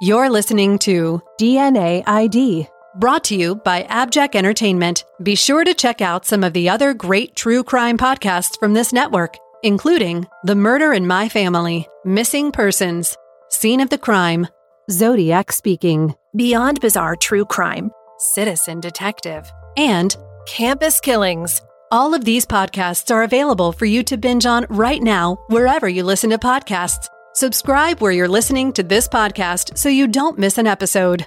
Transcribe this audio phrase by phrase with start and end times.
[0.00, 2.66] You're listening to DNA ID.
[2.96, 5.04] Brought to you by Abject Entertainment.
[5.22, 8.92] Be sure to check out some of the other great true crime podcasts from this
[8.92, 13.16] network, including The Murder in My Family, Missing Persons,
[13.50, 14.48] Scene of the Crime,
[14.90, 20.16] Zodiac Speaking, Beyond Bizarre True Crime, Citizen Detective, and
[20.48, 21.62] Campus Killings.
[21.92, 26.02] All of these podcasts are available for you to binge on right now, wherever you
[26.02, 27.06] listen to podcasts.
[27.36, 31.26] Subscribe where you're listening to this podcast so you don't miss an episode.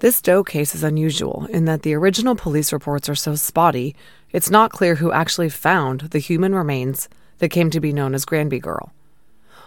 [0.00, 3.94] This Doe case is unusual in that the original police reports are so spotty,
[4.32, 7.06] it's not clear who actually found the human remains
[7.36, 8.94] that came to be known as Granby Girl.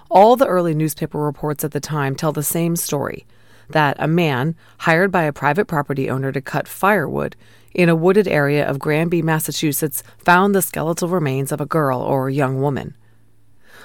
[0.09, 3.27] All the early newspaper reports at the time tell the same story
[3.69, 7.35] that a man hired by a private property owner to cut firewood
[7.75, 12.31] in a wooded area of Granby, Massachusetts, found the skeletal remains of a girl or
[12.31, 12.95] young woman.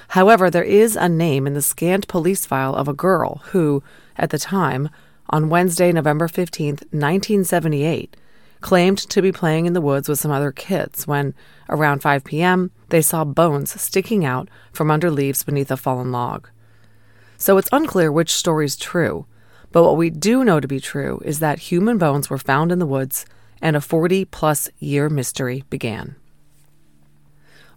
[0.08, 3.82] However, there is a name in the scanned police file of a girl who,
[4.16, 4.88] at the time,
[5.30, 8.16] on Wednesday, November 15, 1978,
[8.60, 11.34] claimed to be playing in the woods with some other kids when,
[11.68, 16.48] around 5 p.m., they saw bones sticking out from under leaves beneath a fallen log.
[17.36, 19.26] So it's unclear which story is true,
[19.70, 22.78] but what we do know to be true is that human bones were found in
[22.78, 23.26] the woods
[23.60, 26.16] and a 40 plus year mystery began.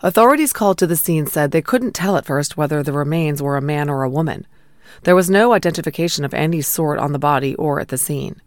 [0.01, 3.55] Authorities called to the scene said they couldn't tell at first whether the remains were
[3.55, 4.47] a man or a woman.
[5.03, 8.41] There was no identification of any sort on the body or at the scene.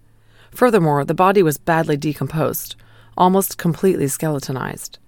[0.50, 2.76] Furthermore, the body was badly decomposed,
[3.16, 4.98] almost completely skeletonized.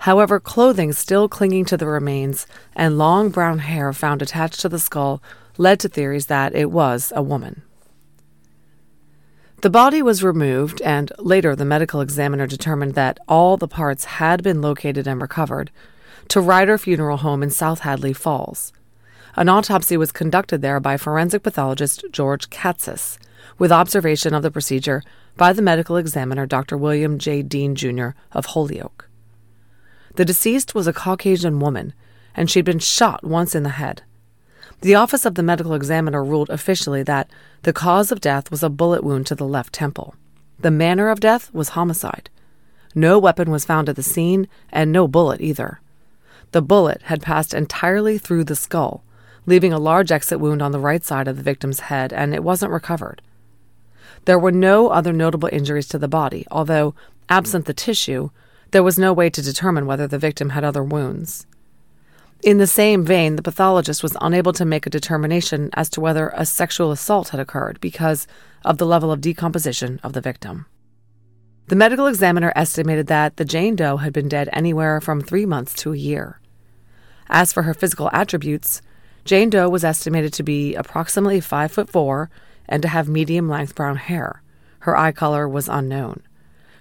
[0.00, 4.78] However, clothing still clinging to the remains and long brown hair found attached to the
[4.78, 5.22] skull
[5.58, 7.62] led to theories that it was a woman.
[9.62, 14.42] The body was removed, and later the medical examiner determined that all the parts had
[14.42, 15.70] been located and recovered,
[16.28, 18.72] to Ryder Funeral Home in South Hadley Falls.
[19.36, 23.18] An autopsy was conducted there by forensic pathologist George Katsas,
[23.58, 25.02] with observation of the procedure
[25.36, 26.78] by the medical examiner Dr.
[26.78, 27.42] William J.
[27.42, 28.08] Dean Jr.
[28.32, 29.10] of Holyoke.
[30.14, 31.92] The deceased was a Caucasian woman,
[32.34, 34.02] and she'd been shot once in the head.
[34.80, 37.28] The office of the medical examiner ruled officially that
[37.62, 40.14] the cause of death was a bullet wound to the left temple.
[40.58, 42.30] The manner of death was homicide.
[42.94, 45.80] No weapon was found at the scene, and no bullet either.
[46.52, 49.04] The bullet had passed entirely through the skull,
[49.46, 52.44] leaving a large exit wound on the right side of the victim's head, and it
[52.44, 53.22] wasn't recovered.
[54.24, 56.94] There were no other notable injuries to the body, although,
[57.28, 58.30] absent the tissue,
[58.72, 61.46] there was no way to determine whether the victim had other wounds.
[62.42, 66.32] In the same vein, the pathologist was unable to make a determination as to whether
[66.34, 68.26] a sexual assault had occurred because
[68.64, 70.66] of the level of decomposition of the victim.
[71.68, 75.74] The medical examiner estimated that the Jane Doe had been dead anywhere from three months
[75.74, 76.40] to a year.
[77.28, 78.82] As for her physical attributes,
[79.26, 82.30] Jane Doe was estimated to be approximately 5 foot 4
[82.68, 84.40] and to have medium length brown hair.
[84.80, 86.22] Her eye color was unknown.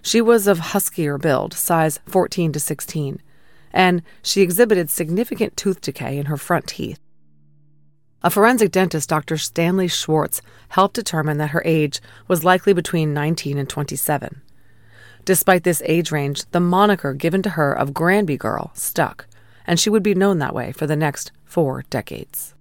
[0.04, 3.20] She was of huskier build, size 14 to 16,
[3.74, 7.00] and she exhibited significant tooth decay in her front teeth.
[8.22, 9.38] A forensic dentist, Dr.
[9.38, 14.44] Stanley Schwartz, helped determine that her age was likely between 19 and 27.
[15.26, 19.26] Despite this age range, the moniker given to her of Granby Girl stuck,
[19.68, 22.56] and she would be known that way for the next four decades.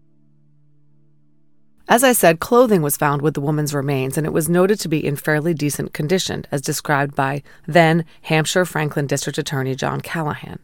[1.86, 4.88] As I said, clothing was found with the woman's remains, and it was noted to
[4.88, 10.60] be in fairly decent condition, as described by then Hampshire Franklin District Attorney John Callahan.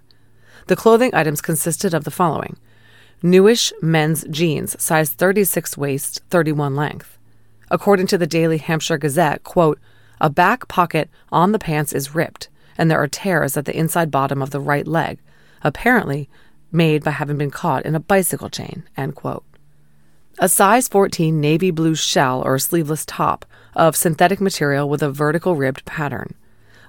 [0.67, 2.57] The clothing items consisted of the following
[3.23, 7.19] newish men's jeans, size 36 waist, 31 length.
[7.71, 9.79] According to the Daily Hampshire Gazette, quote,
[10.23, 12.49] a back pocket on the pants is ripped,
[12.79, 15.19] and there are tears at the inside bottom of the right leg,
[15.63, 16.29] apparently
[16.73, 18.85] made by having been caught in a bicycle chain.
[18.97, 19.45] End quote.
[20.39, 25.57] A size 14 navy blue shell or sleeveless top of synthetic material with a vertical
[25.57, 26.35] ribbed pattern.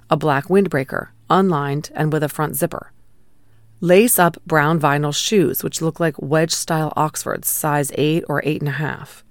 [0.10, 2.92] A black windbreaker, unlined and with a front zipper.
[3.80, 9.24] Lace up brown vinyl shoes, which look like wedge style Oxfords, size 8 or 8.5.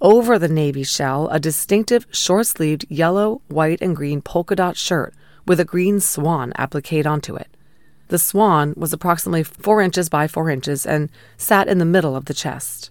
[0.00, 5.14] Over the navy shell, a distinctive short sleeved yellow, white, and green polka dot shirt
[5.46, 7.48] with a green swan appliqued onto it.
[8.08, 12.26] The swan was approximately 4 inches by 4 inches and sat in the middle of
[12.26, 12.90] the chest.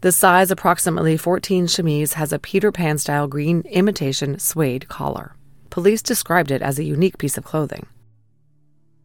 [0.00, 5.36] The size, approximately 14 chemise, has a Peter Pan style green imitation suede collar.
[5.68, 7.86] Police described it as a unique piece of clothing.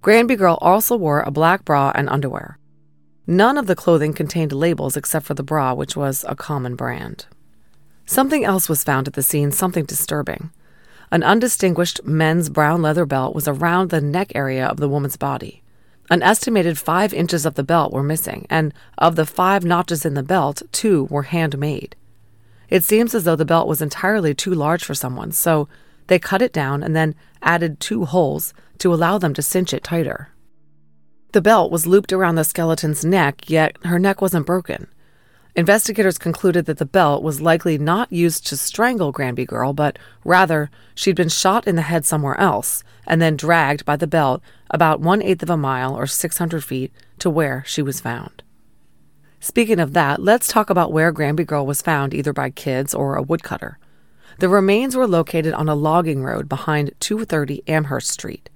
[0.02, 2.58] Granby Girl also wore a black bra and underwear.
[3.28, 7.26] None of the clothing contained labels except for the bra, which was a common brand.
[8.06, 10.52] Something else was found at the scene, something disturbing.
[11.12, 15.64] An undistinguished men's brown leather belt was around the neck area of the woman's body.
[16.10, 20.14] An estimated five inches of the belt were missing, and of the five notches in
[20.14, 21.96] the belt, two were handmade.
[22.70, 25.68] It seems as though the belt was entirely too large for someone, so
[26.08, 29.84] they cut it down and then added two holes to allow them to cinch it
[29.84, 30.30] tighter.
[31.32, 34.88] The belt was looped around the skeleton's neck, yet her neck wasn't broken.
[35.56, 40.70] Investigators concluded that the belt was likely not used to strangle Granby Girl, but rather
[40.94, 45.00] she'd been shot in the head somewhere else and then dragged by the belt about
[45.00, 48.44] one eighth of a mile or 600 feet to where she was found.
[49.40, 53.16] Speaking of that, let's talk about where Granby Girl was found either by kids or
[53.16, 53.80] a woodcutter.
[54.40, 58.50] The remains were located on a logging road behind 230 Amherst Street.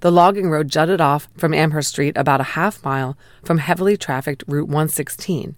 [0.00, 4.44] The logging road jutted off from Amherst Street about a half mile from heavily trafficked
[4.46, 5.56] Route 116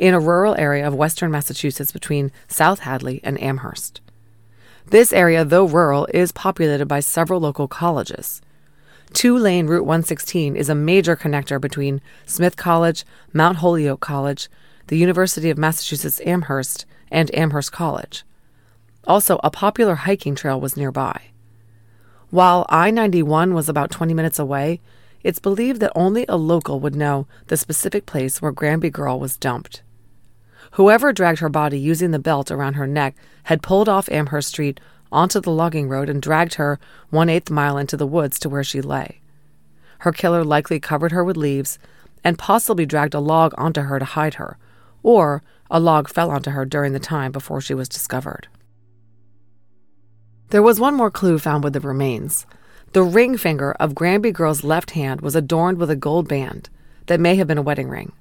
[0.00, 4.00] in a rural area of western Massachusetts between South Hadley and Amherst.
[4.86, 8.40] This area, though rural, is populated by several local colleges.
[9.12, 13.04] Two lane Route 116 is a major connector between Smith College,
[13.34, 14.48] Mount Holyoke College,
[14.86, 18.24] the University of Massachusetts Amherst, and Amherst College.
[19.06, 21.24] Also, a popular hiking trail was nearby.
[22.30, 24.80] While I 91 was about 20 minutes away,
[25.22, 29.36] it's believed that only a local would know the specific place where Granby Girl was
[29.36, 29.82] dumped.
[30.72, 34.78] Whoever dragged her body using the belt around her neck had pulled off Amherst Street
[35.10, 36.78] onto the logging road and dragged her
[37.10, 39.20] one eighth mile into the woods to where she lay.
[39.98, 41.78] Her killer likely covered her with leaves
[42.22, 44.58] and possibly dragged a log onto her to hide her,
[45.02, 48.48] or a log fell onto her during the time before she was discovered.
[50.50, 52.46] There was one more clue found with the remains.
[52.92, 56.68] The ring finger of Granby Girl's left hand was adorned with a gold band
[57.06, 58.12] that may have been a wedding ring.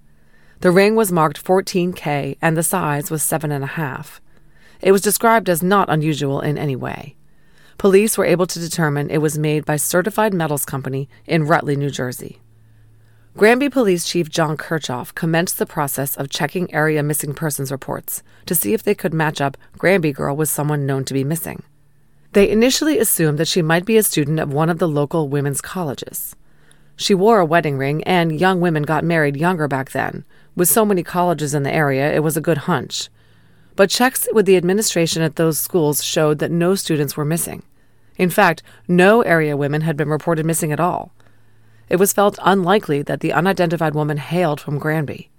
[0.61, 4.19] The ring was marked 14K and the size was 7.5.
[4.81, 7.15] It was described as not unusual in any way.
[7.77, 11.89] Police were able to determine it was made by Certified Metals Company in Nutley, New
[11.89, 12.41] Jersey.
[13.37, 18.53] Granby Police Chief John Kirchhoff commenced the process of checking area missing persons reports to
[18.53, 21.63] see if they could match up Granby Girl with someone known to be missing.
[22.33, 25.61] They initially assumed that she might be a student of one of the local women's
[25.61, 26.35] colleges.
[26.97, 30.25] She wore a wedding ring, and young women got married younger back then,
[30.59, 33.07] with so many colleges in the area, it was a good hunch.
[33.77, 37.63] But checks with the administration at those schools showed that no students were missing.
[38.17, 41.13] In fact, no area women had been reported missing at all.
[41.87, 45.29] It was felt unlikely that the unidentified woman hailed from Granby.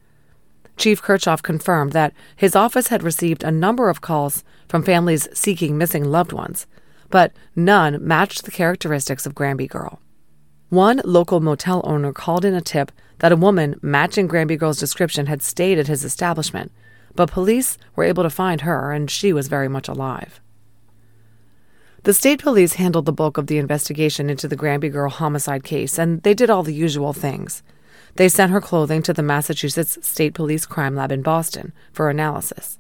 [0.78, 5.76] Chief Kirchhoff confirmed that his office had received a number of calls from families seeking
[5.76, 6.66] missing loved ones,
[7.11, 10.00] but none matched the characteristics of Granby Girl.
[10.70, 12.90] One local motel owner called in a tip
[13.20, 16.72] that a woman matching Granby Girl's description had stayed at his establishment,
[17.14, 20.40] but police were able to find her and she was very much alive.
[22.02, 25.99] The state police handled the bulk of the investigation into the Granby Girl homicide case,
[25.99, 27.62] and they did all the usual things.
[28.17, 32.78] They sent her clothing to the Massachusetts State Police Crime Lab in Boston for analysis.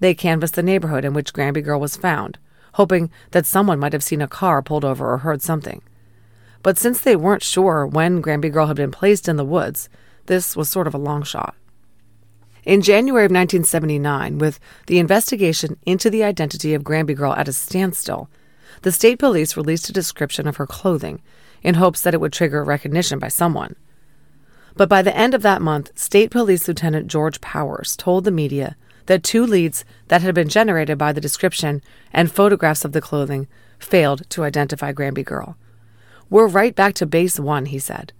[0.00, 2.38] They canvassed the neighborhood in which Granby Girl was found,
[2.74, 5.80] hoping that someone might have seen a car pulled over or heard something.
[6.62, 9.88] But since they weren't sure when Granby Girl had been placed in the woods,
[10.26, 11.54] this was sort of a long shot.
[12.64, 14.58] In January of 1979, with
[14.88, 18.28] the investigation into the identity of Granby Girl at a standstill,
[18.82, 21.22] the state police released a description of her clothing
[21.62, 23.76] in hopes that it would trigger recognition by someone.
[24.76, 28.76] But by the end of that month, State Police Lieutenant George Powers told the media
[29.06, 31.80] that two leads that had been generated by the description
[32.12, 33.46] and photographs of the clothing
[33.78, 35.56] failed to identify Granby Girl.
[36.28, 38.12] We're right back to base one, he said.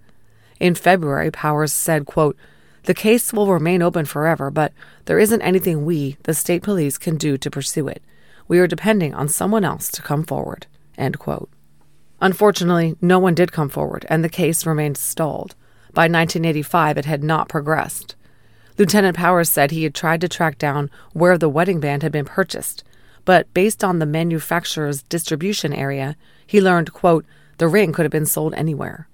[0.60, 2.36] In February, Powers said, quote,
[2.84, 4.72] The case will remain open forever, but
[5.06, 8.02] there isn't anything we, the state police, can do to pursue it.
[8.48, 10.66] We are depending on someone else to come forward.
[10.96, 11.50] End quote.
[12.20, 15.54] Unfortunately, no one did come forward, and the case remained stalled.
[15.92, 18.14] By 1985, it had not progressed.
[18.78, 22.24] Lieutenant Powers said he had tried to track down where the wedding band had been
[22.24, 22.84] purchased,
[23.24, 27.24] but based on the manufacturer's distribution area, he learned, quote,
[27.58, 29.08] the ring could have been sold anywhere.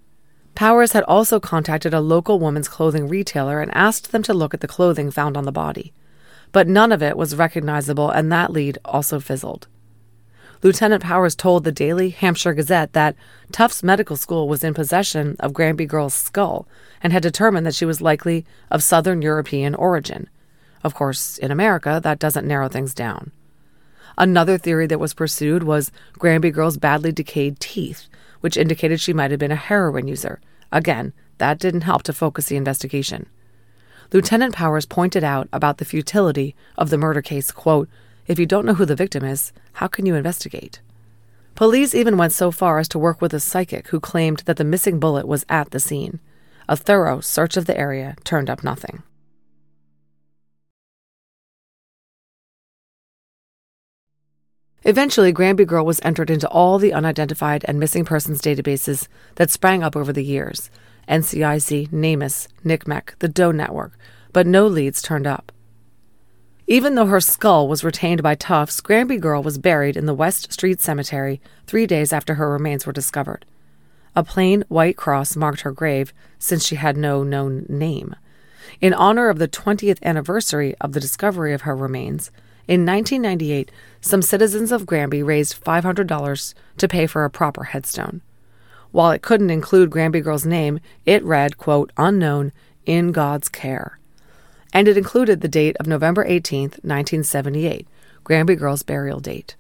[0.54, 4.60] Powers had also contacted a local woman's clothing retailer and asked them to look at
[4.60, 5.92] the clothing found on the body.
[6.52, 9.66] But none of it was recognizable, and that lead also fizzled.
[10.62, 13.16] Lieutenant Powers told the Daily Hampshire Gazette that
[13.50, 16.68] Tufts Medical School was in possession of Granby Girl's skull
[17.02, 20.28] and had determined that she was likely of Southern European origin.
[20.84, 23.32] Of course, in America, that doesn't narrow things down.
[24.16, 28.06] Another theory that was pursued was Granby Girl's badly decayed teeth,
[28.42, 30.40] which indicated she might have been a heroin user.
[30.70, 33.26] Again, that didn't help to focus the investigation.
[34.12, 37.88] Lieutenant Powers pointed out about the futility of the murder case, quote,
[38.26, 40.80] if you don't know who the victim is, how can you investigate?
[41.54, 44.64] Police even went so far as to work with a psychic who claimed that the
[44.64, 46.20] missing bullet was at the scene.
[46.68, 49.02] A thorough search of the area turned up nothing.
[54.84, 59.82] Eventually, Granby Girl was entered into all the unidentified and missing persons databases that sprang
[59.82, 60.70] up over the years
[61.08, 63.92] NCIC, NamUs, NCMEC, the Doe Network,
[64.32, 65.52] but no leads turned up.
[66.66, 70.52] Even though her skull was retained by Tufts, Granby Girl was buried in the West
[70.52, 73.44] Street Cemetery three days after her remains were discovered.
[74.14, 78.14] A plain white cross marked her grave since she had no known name.
[78.80, 82.30] In honor of the 20th anniversary of the discovery of her remains,
[82.68, 88.20] in 1998, some citizens of Granby raised $500 to pay for a proper headstone.
[88.92, 92.52] While it couldn't include Granby Girl's name, it read, quote, unknown,
[92.84, 93.98] in God's care.
[94.72, 97.86] And it included the date of November 18, 1978,
[98.24, 99.56] Granby Girl's burial date.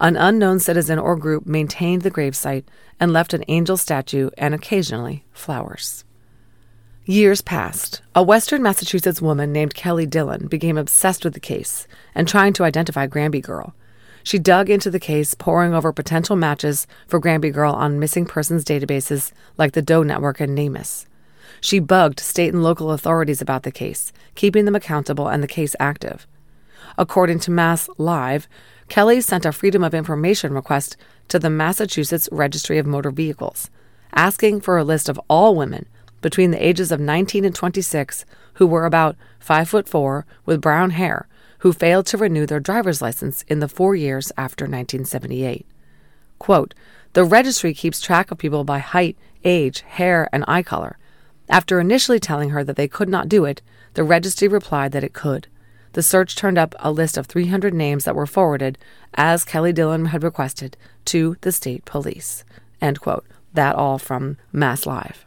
[0.00, 2.64] An unknown citizen or group maintained the gravesite
[2.98, 6.04] and left an angel statue and occasionally flowers.
[7.06, 8.00] Years passed.
[8.14, 12.64] A Western Massachusetts woman named Kelly Dillon became obsessed with the case and trying to
[12.64, 13.74] identify Granby Girl.
[14.22, 18.64] She dug into the case, poring over potential matches for Granby Girl on missing persons
[18.64, 21.04] databases like the Doe Network and NamUs.
[21.60, 25.76] She bugged state and local authorities about the case, keeping them accountable and the case
[25.78, 26.26] active.
[26.96, 28.48] According to Mass Live,
[28.88, 30.96] Kelly sent a Freedom of Information request
[31.28, 33.68] to the Massachusetts Registry of Motor Vehicles,
[34.14, 35.84] asking for a list of all women
[36.24, 40.92] between the ages of 19 and 26 who were about 5 foot 4 with brown
[40.92, 41.28] hair
[41.58, 45.66] who failed to renew their driver's license in the 4 years after 1978.
[46.38, 46.72] Quote,
[47.12, 50.96] the registry keeps track of people by height, age, hair, and eye color.
[51.50, 53.60] After initially telling her that they could not do it,
[53.92, 55.46] the registry replied that it could.
[55.92, 58.78] The search turned up a list of 300 names that were forwarded,
[59.12, 62.44] as Kelly Dillon had requested, to the state police.
[62.80, 63.26] End quote.
[63.52, 65.26] That all from Mass Live.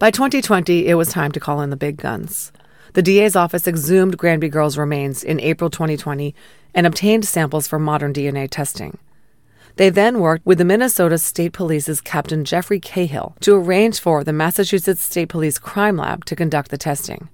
[0.00, 2.50] By 2020, it was time to call in the big guns.
[2.94, 6.34] The DA's office exhumed Granby Girl's remains in April 2020
[6.74, 8.98] and obtained samples for modern DNA testing.
[9.76, 14.32] They then worked with the Minnesota State Police's Captain Jeffrey Cahill to arrange for the
[14.32, 17.28] Massachusetts State Police Crime Lab to conduct the testing.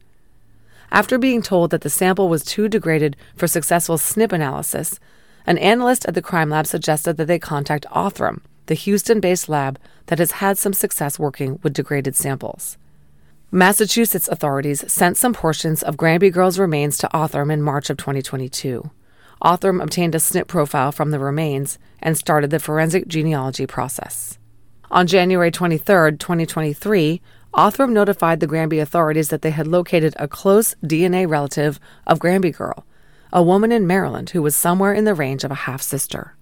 [0.93, 5.01] After being told that the sample was too degraded for successful SNP analysis,
[5.47, 9.81] an analyst at the crime lab suggested that they contact Othram, the Houston based lab
[10.07, 12.79] that has had some success working with degraded samples.
[13.51, 18.89] Massachusetts authorities sent some portions of Granby Girl's remains to Othram in March of 2022.
[19.43, 24.39] Othram obtained a SNP profile from the remains and started the forensic genealogy process.
[24.89, 27.21] On January 23, 2023,
[27.53, 32.53] Othram notified the Granby authorities that they had located a close DNA relative of Granby
[32.53, 32.87] Girl,
[33.33, 36.37] a woman in Maryland who was somewhere in the range of a half sister.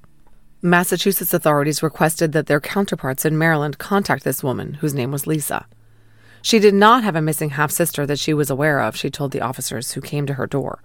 [0.60, 5.66] Massachusetts authorities requested that their counterparts in Maryland contact this woman, whose name was Lisa.
[6.42, 9.30] She did not have a missing half sister that she was aware of, she told
[9.32, 10.82] the officers who came to her door.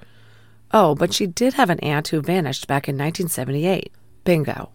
[0.72, 3.92] Oh, but she did have an aunt who vanished back in 1978.
[4.24, 4.72] Bingo.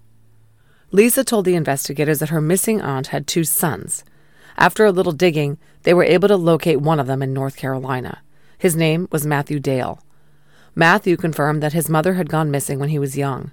[0.90, 4.05] Lisa told the investigators that her missing aunt had two sons.
[4.57, 8.23] After a little digging, they were able to locate one of them in North Carolina.
[8.59, 10.02] His name was Matthew Dale.
[10.75, 13.52] Matthew confirmed that his mother had gone missing when he was young.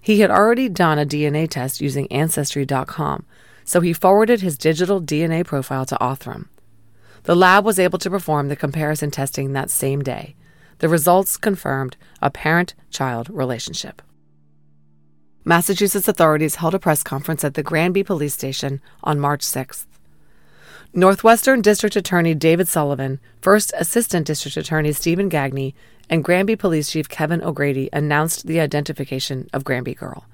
[0.00, 3.26] He had already done a DNA test using Ancestry.com,
[3.64, 6.48] so he forwarded his digital DNA profile to Othram.
[7.24, 10.34] The lab was able to perform the comparison testing that same day.
[10.78, 14.00] The results confirmed a parent child relationship.
[15.44, 19.86] Massachusetts authorities held a press conference at the Granby Police Station on March 6th.
[20.92, 25.74] Northwestern District Attorney David Sullivan, First Assistant District Attorney Stephen Gagne,
[26.10, 30.26] and Granby Police Chief Kevin O'Grady announced the identification of Granby Girl.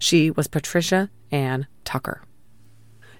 [0.00, 2.22] She was Patricia Ann Tucker.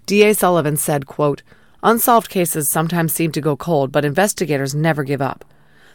[0.06, 0.34] D.A.
[0.34, 1.42] Sullivan said, quote,
[1.84, 5.44] Unsolved cases sometimes seem to go cold, but investigators never give up.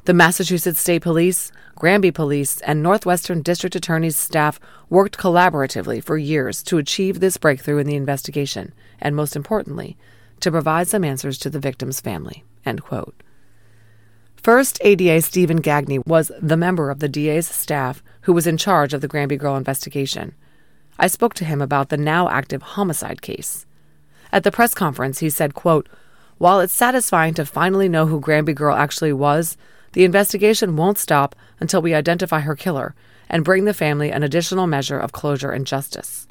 [0.05, 6.63] The Massachusetts State Police, Granby Police, and Northwestern District Attorney's staff worked collaboratively for years
[6.63, 9.97] to achieve this breakthrough in the investigation, and most importantly,
[10.39, 12.43] to provide some answers to the victim's family.
[12.65, 13.15] End quote.
[14.45, 18.93] First, ADA Stephen Gagne was the member of the DA's staff who was in charge
[18.93, 20.35] of the Granby Girl investigation.
[20.99, 23.65] I spoke to him about the now active homicide case.
[24.31, 25.89] At the press conference, he said, quote,
[26.37, 29.57] While it's satisfying to finally know who Granby Girl actually was,
[29.93, 32.93] the investigation won't stop until we identify her killer
[33.27, 36.27] and bring the family an additional measure of closure and justice.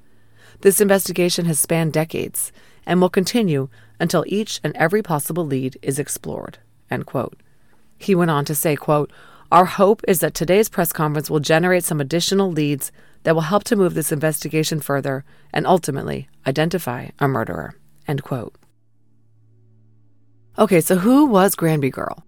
[0.60, 2.52] This investigation has spanned decades
[2.86, 6.58] and will continue until each and every possible lead is explored.
[6.88, 7.40] End quote.
[7.98, 9.12] He went on to say, quote,
[9.52, 13.64] Our hope is that today's press conference will generate some additional leads that will help
[13.64, 17.74] to move this investigation further and ultimately identify a murderer.
[18.06, 18.54] End quote.
[20.58, 22.24] Okay, so who was Granby Girl?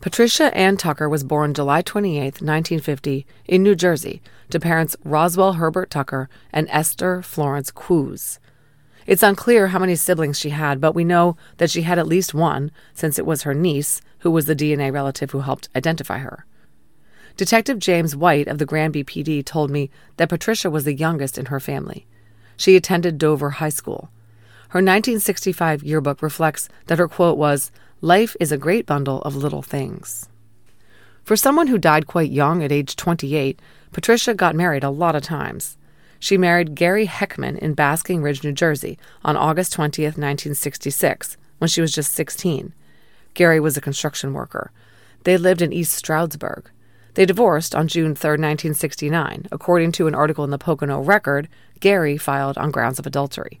[0.00, 5.90] Patricia Ann Tucker was born July 28, 1950, in New Jersey, to parents Roswell Herbert
[5.90, 8.38] Tucker and Esther Florence Quoos.
[9.06, 12.34] It's unclear how many siblings she had, but we know that she had at least
[12.34, 16.46] one, since it was her niece, who was the DNA relative who helped identify her.
[17.36, 21.46] Detective James White of the Granby PD told me that Patricia was the youngest in
[21.46, 22.06] her family.
[22.56, 24.10] She attended Dover High School.
[24.68, 29.62] Her 1965 yearbook reflects that her quote was, Life is a great bundle of little
[29.62, 30.28] things.
[31.22, 33.60] For someone who died quite young at age 28,
[33.92, 35.76] Patricia got married a lot of times.
[36.20, 41.80] She married Gary Heckman in Basking Ridge, New Jersey, on August 20, 1966, when she
[41.80, 42.74] was just 16.
[43.32, 44.70] Gary was a construction worker.
[45.24, 46.70] They lived in East Stroudsburg.
[47.14, 49.48] They divorced on June 3, 1969.
[49.50, 51.48] According to an article in the Pocono Record,
[51.80, 53.58] Gary filed on grounds of adultery.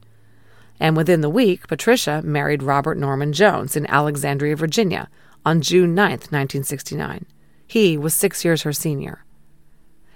[0.78, 5.08] And within the week, Patricia married Robert Norman Jones in Alexandria, Virginia,
[5.44, 7.24] on June 9, 1969.
[7.66, 9.24] He was six years her senior.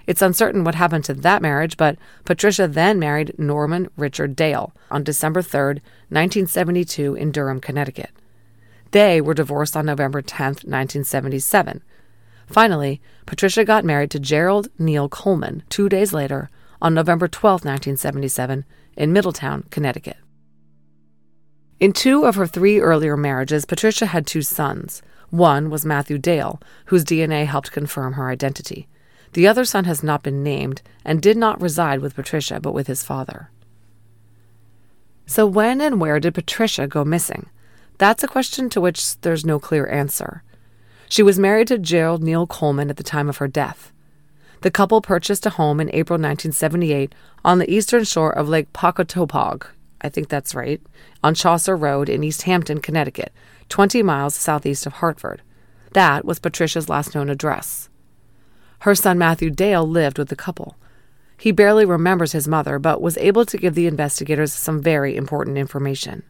[0.07, 5.03] It's uncertain what happened to that marriage, but Patricia then married Norman Richard Dale on
[5.03, 5.81] December 3,
[6.11, 8.11] 1972, in Durham, Connecticut.
[8.91, 11.83] They were divorced on November 10, 1977.
[12.47, 16.51] Finally, Patricia got married to Gerald Neil Coleman two days later
[16.83, 18.65] on November 12, 1977,
[18.97, 20.19] in Middletown, Connecticut.
[21.81, 25.03] In two of her three earlier marriages, Patricia had two sons.
[25.31, 28.87] One was Matthew Dale, whose DNA helped confirm her identity.
[29.35, 32.87] The other son has not been named and did not reside with Patricia, but with
[32.87, 33.51] his father.
[35.27, 37.51] So, when and where did Patricia go missing?
[37.99, 40.42] That's a question to which there's no clear answer.
[41.09, 43.92] She was married to Gerald Neal Coleman at the time of her death.
[44.61, 49.66] The couple purchased a home in April 1978 on the eastern shore of Lake Pocotopaug,
[50.01, 50.81] I think that's right,
[51.23, 53.33] on Chaucer Road in East Hampton, Connecticut,
[53.68, 55.42] 20 miles southeast of Hartford.
[55.92, 57.88] That was Patricia's last known address.
[58.85, 60.77] Her son Matthew Dale lived with the couple.
[61.38, 65.57] He barely remembers his mother, but was able to give the investigators some very important
[65.57, 66.23] information.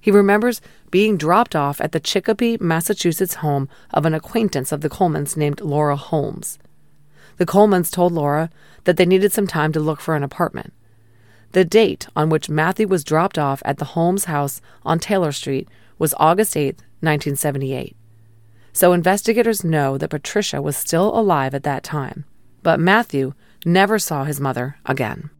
[0.00, 4.88] He remembers being dropped off at the Chicopee, Massachusetts home of an acquaintance of the
[4.88, 6.58] Colemans named Laura Holmes.
[7.36, 8.48] The Colemans told Laura
[8.84, 10.72] that they needed some time to look for an apartment.
[11.50, 15.68] The date on which Matthew was dropped off at the Holmes house on Taylor Street
[15.98, 16.68] was August 8,
[17.00, 17.94] 1978
[18.72, 22.24] so investigators know that Patricia was still alive at that time.
[22.62, 25.30] But Matthew never saw his mother again.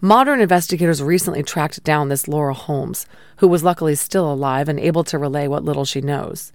[0.00, 3.06] Modern investigators recently tracked down this Laura Holmes,
[3.36, 6.52] who was luckily still alive and able to relay what little she knows.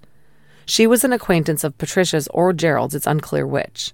[0.65, 3.93] She was an acquaintance of Patricia's or Gerald's, it's unclear which.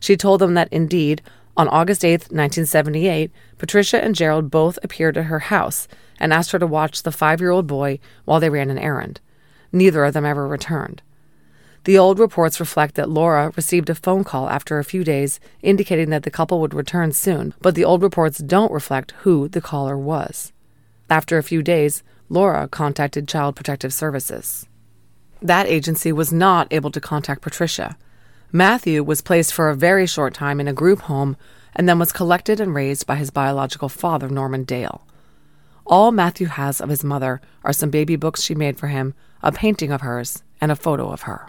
[0.00, 1.22] She told them that indeed,
[1.56, 6.58] on August 8, 1978, Patricia and Gerald both appeared at her house and asked her
[6.58, 9.20] to watch the five year old boy while they ran an errand.
[9.72, 11.02] Neither of them ever returned.
[11.84, 16.10] The old reports reflect that Laura received a phone call after a few days indicating
[16.10, 19.96] that the couple would return soon, but the old reports don't reflect who the caller
[19.96, 20.52] was.
[21.08, 24.66] After a few days, Laura contacted Child Protective Services.
[25.40, 27.96] That agency was not able to contact Patricia.
[28.52, 31.36] Matthew was placed for a very short time in a group home
[31.74, 35.06] and then was collected and raised by his biological father, Norman Dale.
[35.90, 39.50] All Matthew has of his mother are some baby books she made for him, a
[39.50, 41.48] painting of hers, and a photo of her.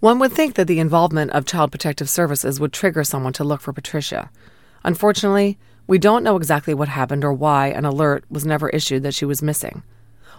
[0.00, 3.62] One would think that the involvement of Child Protective Services would trigger someone to look
[3.62, 4.30] for Patricia.
[4.84, 9.14] Unfortunately, we don't know exactly what happened or why an alert was never issued that
[9.14, 9.82] she was missing.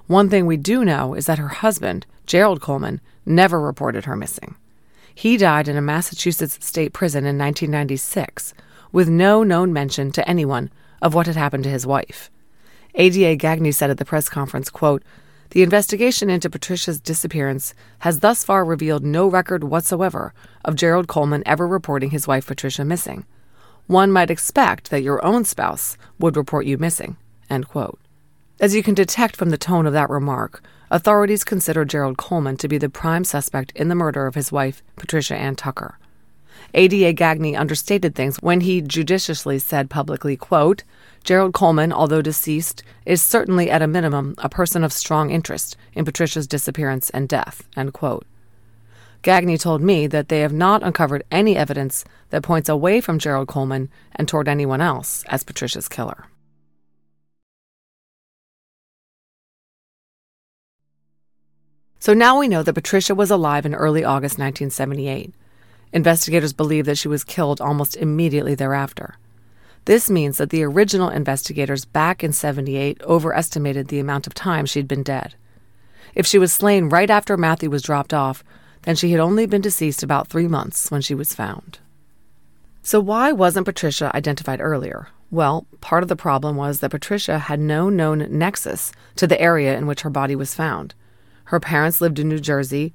[0.06, 4.54] One thing we do know is that her husband, Gerald Coleman, never reported her missing.
[5.16, 8.54] He died in a Massachusetts state prison in 1996,
[8.92, 12.30] with no known mention to anyone of what had happened to his wife.
[12.96, 15.04] ADA Gagne said at the press conference, quote,
[15.54, 20.34] the investigation into Patricia's disappearance has thus far revealed no record whatsoever
[20.66, 23.26] of Gerald Coleman ever reporting his wife Patricia missing.
[23.86, 27.18] One might expect that your own spouse would report you missing.
[27.52, 28.00] End quote.
[28.60, 32.68] As you can detect from the tone of that remark, authorities consider Gerald Coleman to
[32.68, 36.00] be the prime suspect in the murder of his wife, Patricia Ann Tucker.
[36.74, 40.84] ADA Gagne understated things when he judiciously said publicly, quote,
[41.24, 46.04] Gerald Coleman, although deceased, is certainly at a minimum a person of strong interest in
[46.04, 48.26] Patricia's disappearance and death, end quote.
[49.22, 53.48] Gagne told me that they have not uncovered any evidence that points away from Gerald
[53.48, 56.26] Coleman and toward anyone else as Patricia's killer.
[62.00, 65.34] So now we know that Patricia was alive in early August 1978.
[65.94, 69.16] Investigators believe that she was killed almost immediately thereafter.
[69.86, 74.88] This means that the original investigators back in 78 overestimated the amount of time she'd
[74.88, 75.36] been dead.
[76.16, 78.44] If she was slain right after Matthew was dropped off,
[78.84, 81.80] then she had only been deceased about three months when she was found.
[82.82, 85.08] So, why wasn't Patricia identified earlier?
[85.32, 89.78] Well, part of the problem was that Patricia had no known nexus to the area
[89.78, 90.94] in which her body was found.
[91.46, 92.94] Her parents lived in New Jersey,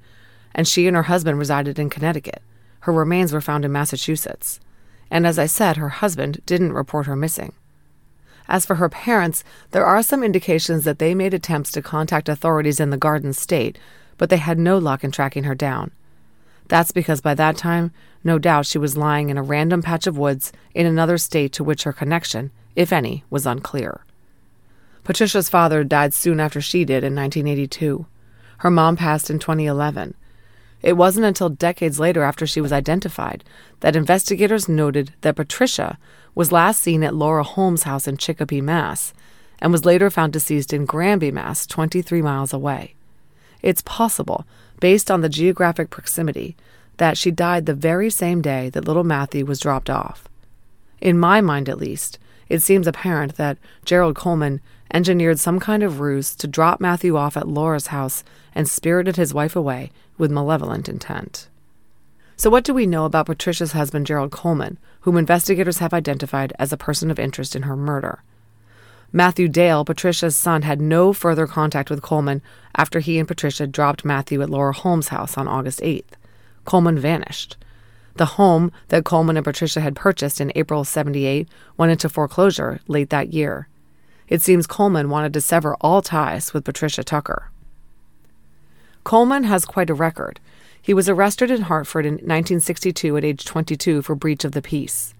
[0.53, 2.41] and she and her husband resided in Connecticut.
[2.81, 4.59] Her remains were found in Massachusetts.
[5.11, 7.53] And as I said, her husband didn't report her missing.
[8.47, 12.79] As for her parents, there are some indications that they made attempts to contact authorities
[12.79, 13.77] in the Garden State,
[14.17, 15.91] but they had no luck in tracking her down.
[16.67, 17.91] That's because by that time,
[18.23, 21.63] no doubt she was lying in a random patch of woods in another state to
[21.63, 24.05] which her connection, if any, was unclear.
[25.03, 28.05] Patricia's father died soon after she did in 1982.
[28.57, 30.13] Her mom passed in 2011.
[30.81, 33.43] It wasn't until decades later, after she was identified,
[33.81, 35.97] that investigators noted that Patricia
[36.35, 39.13] was last seen at Laura Holmes' house in Chicopee, Mass.,
[39.61, 42.95] and was later found deceased in Granby, Mass., 23 miles away.
[43.61, 44.45] It's possible,
[44.79, 46.55] based on the geographic proximity,
[46.97, 50.29] that she died the very same day that little Matthew was dropped off.
[51.01, 54.61] In my mind, at least, it seems apparent that Gerald Coleman
[54.93, 58.23] engineered some kind of ruse to drop Matthew off at Laura's house
[58.53, 61.47] and spirited his wife away with malevolent intent.
[62.35, 66.71] So, what do we know about Patricia's husband, Gerald Coleman, whom investigators have identified as
[66.71, 68.23] a person of interest in her murder?
[69.11, 72.41] Matthew Dale, Patricia's son, had no further contact with Coleman
[72.75, 76.13] after he and Patricia dropped Matthew at Laura Holmes' house on August 8th.
[76.63, 77.57] Coleman vanished.
[78.15, 81.47] The home that Coleman and Patricia had purchased in April 78
[81.77, 83.67] went into foreclosure late that year.
[84.29, 87.51] It seems Coleman wanted to sever all ties with Patricia Tucker.
[89.03, 90.39] Coleman has quite a record.
[90.81, 95.13] He was arrested in Hartford in 1962 at age 22 for breach of the peace.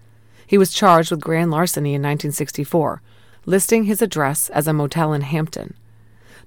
[0.46, 3.02] He was charged with grand larceny in 1964
[3.46, 5.74] listing his address as a motel in Hampton.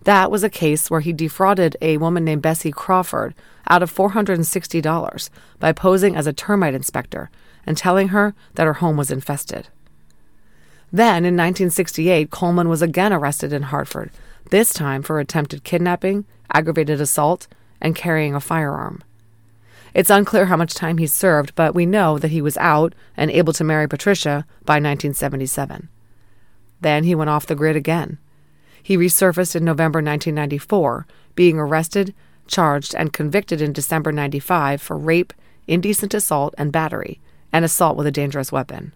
[0.04, 3.34] That was a case where he defrauded a woman named Bessie Crawford
[3.70, 7.30] out of $460 by posing as a termite inspector
[7.66, 9.70] and telling her that her home was infested.
[10.94, 14.12] Then, in 1968, Coleman was again arrested in Hartford,
[14.52, 17.48] this time for attempted kidnapping, aggravated assault,
[17.82, 19.04] and carrying a firearm.
[19.96, 23.32] It's unclear how much time he served, but we know that he was out and
[23.32, 25.90] able to marry Patricia by 1977.
[26.82, 28.20] Then he went off the grid again.
[28.82, 32.14] He resurfaced in November 1994, being arrested,
[32.46, 35.34] charged, and convicted in December 95 for rape,
[35.68, 37.20] indecent assault, and battery,
[37.52, 38.94] and assault with a dangerous weapon.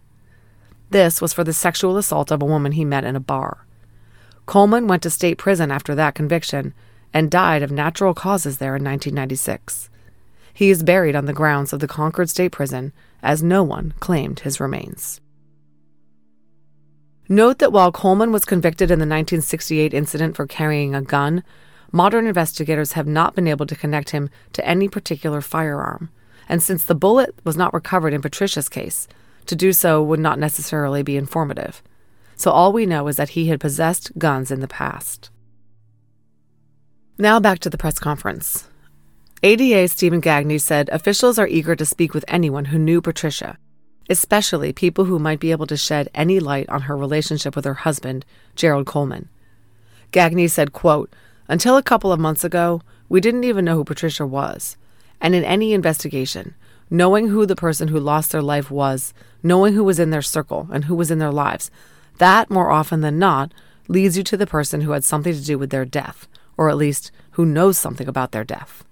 [0.90, 3.66] This was for the sexual assault of a woman he met in a bar.
[4.46, 6.74] Coleman went to state prison after that conviction
[7.14, 9.90] and died of natural causes there in 1996.
[10.54, 14.40] He is buried on the grounds of the Concord State Prison as no one claimed
[14.40, 15.22] his remains.
[17.30, 21.44] Note that while Coleman was convicted in the 1968 incident for carrying a gun,
[21.92, 26.10] modern investigators have not been able to connect him to any particular firearm.
[26.48, 29.08] And since the bullet was not recovered in Patricia's case,
[29.48, 31.82] to do so would not necessarily be informative.
[32.36, 35.30] So all we know is that he had possessed guns in the past.
[37.18, 38.70] Now back to the press conference.
[39.44, 43.58] ADA Stephen Gagne said officials are eager to speak with anyone who knew Patricia
[44.10, 47.74] especially people who might be able to shed any light on her relationship with her
[47.74, 49.30] husband, Gerald Coleman.
[50.12, 51.14] Gagne said, quote,
[51.48, 54.78] Until a couple of months ago, we didn't even know who Patricia was.
[55.20, 56.56] And in any investigation,
[56.90, 60.68] knowing who the person who lost their life was, knowing who was in their circle
[60.72, 61.70] and who was in their lives,
[62.18, 63.54] that, more often than not,
[63.88, 66.78] leads you to the person who had something to do with their death, or at
[66.78, 68.84] least who knows something about their death.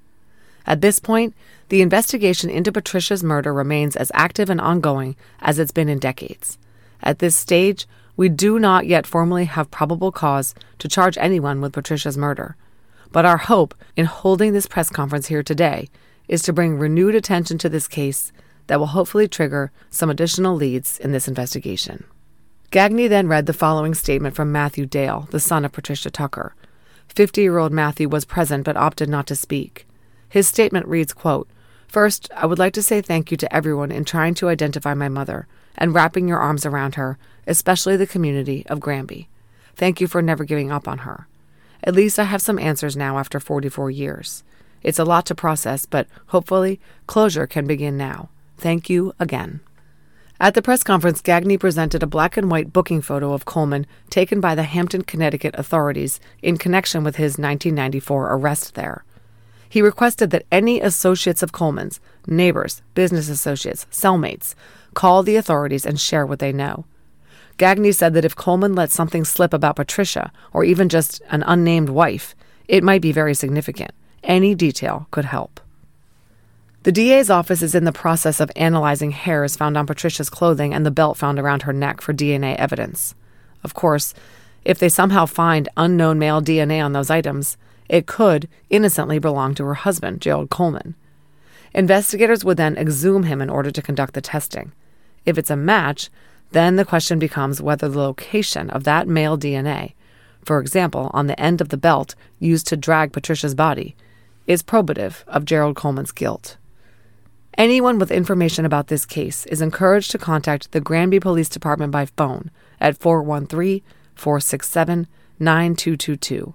[0.66, 1.36] At this point,
[1.70, 6.58] the investigation into Patricia's murder remains as active and ongoing as it's been in decades.
[7.04, 11.74] At this stage, we do not yet formally have probable cause to charge anyone with
[11.74, 12.56] Patricia's murder.
[13.12, 15.90] But our hope in holding this press conference here today
[16.28, 18.32] is to bring renewed attention to this case
[18.68, 22.04] that will hopefully trigger some additional leads in this investigation.
[22.72, 26.56] Gagne then read the following statement from Matthew Dale, the son of Patricia Tucker.
[27.08, 29.88] 50 year old Matthew was present but opted not to speak.
[30.28, 31.48] His statement reads, quote,
[31.88, 35.08] First, I would like to say thank you to everyone in trying to identify my
[35.08, 39.30] mother and wrapping your arms around her, especially the community of Granby.
[39.76, 41.28] Thank you for never giving up on her.
[41.84, 44.44] At least I have some answers now after 44 years.
[44.86, 48.30] It's a lot to process, but hopefully closure can begin now.
[48.56, 49.62] Thank you again.
[50.40, 54.40] At the press conference, Gagne presented a black and white booking photo of Coleman taken
[54.40, 59.04] by the Hampton, Connecticut authorities in connection with his 1994 arrest there.
[59.68, 64.54] He requested that any associates of Coleman's, neighbors, business associates, cellmates,
[64.94, 66.86] call the authorities and share what they know.
[67.58, 71.90] Gagne said that if Coleman let something slip about Patricia, or even just an unnamed
[71.90, 72.36] wife,
[72.68, 73.90] it might be very significant.
[74.26, 75.62] Any detail could help.
[76.84, 80.86] The DA's office is in the process of analyzing hairs found on Patricia's clothing and
[80.86, 83.16] the belt found around her neck for DNA evidence.
[83.64, 84.14] Of course,
[84.64, 87.58] if they somehow find unknown male DNA on those items,
[87.88, 90.96] it could innocently belong to her husband, Gerald Coleman.
[91.74, 94.72] Investigators would then exhume him in order to conduct the testing.
[95.26, 96.10] If it's a match,
[96.52, 99.94] then the question becomes whether the location of that male DNA,
[100.44, 103.96] for example, on the end of the belt used to drag Patricia's body,
[104.48, 106.58] is probative of Gerald Coleman's guilt.
[107.58, 112.06] Anyone with information about this case is encouraged to contact the Granby Police Department by
[112.06, 113.82] phone at 413
[114.16, 115.08] 467
[115.40, 116.54] 9222,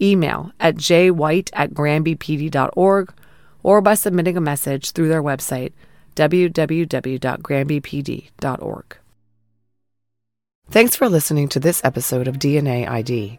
[0.00, 3.12] email at jwhite at granbypd.org,
[3.62, 5.72] or by submitting a message through their website,
[6.16, 8.96] www.granbypd.org.
[10.70, 13.38] Thanks for listening to this episode of DNA ID.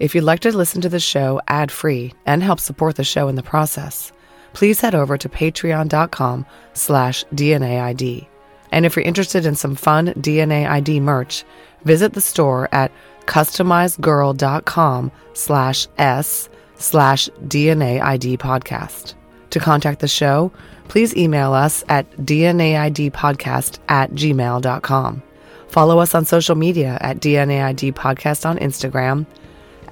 [0.00, 3.28] If you'd like to listen to the show ad free and help support the show
[3.28, 4.12] in the process,
[4.54, 8.26] please head over to patreon.com slash DNAID.
[8.72, 11.44] And if you're interested in some fun DNA ID merch,
[11.84, 12.90] visit the store at
[13.26, 19.14] customizedgirl.com slash S slash DNA ID podcast.
[19.50, 20.50] To contact the show,
[20.88, 25.22] please email us at DNAIDpodcast at gmail.com.
[25.68, 29.24] Follow us on social media at DNAID Podcast on Instagram,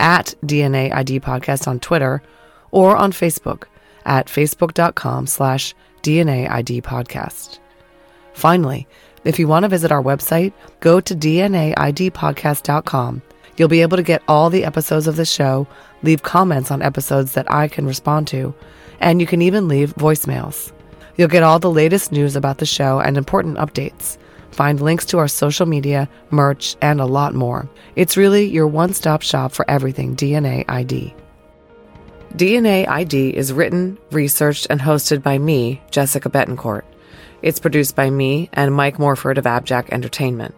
[0.01, 2.23] at DNAID Podcast on Twitter,
[2.71, 3.65] or on Facebook
[4.05, 7.59] at facebook.com slash DNAID podcast.
[8.33, 8.87] Finally,
[9.25, 13.23] if you want to visit our website, go to DNAIDpodcast.com.
[13.57, 15.67] You'll be able to get all the episodes of the show,
[16.03, 18.55] leave comments on episodes that I can respond to,
[19.01, 20.71] and you can even leave voicemails.
[21.17, 24.17] You'll get all the latest news about the show and important updates.
[24.59, 27.71] Find links to our social media, merch, and a lot more.
[27.95, 31.15] It's really your one stop shop for everything DNA ID.
[32.35, 36.83] DNA ID is written, researched, and hosted by me, Jessica Betancourt.
[37.41, 40.57] It's produced by me and Mike Morford of Abjack Entertainment.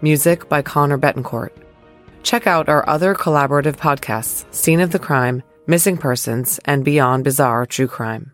[0.00, 1.50] Music by Connor Betancourt.
[2.22, 7.66] Check out our other collaborative podcasts Scene of the Crime, Missing Persons, and Beyond Bizarre
[7.66, 8.30] True Crime.